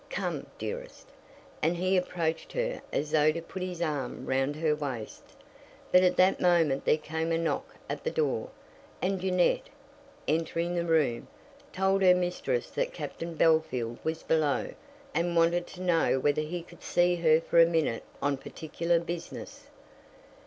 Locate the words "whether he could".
16.19-16.81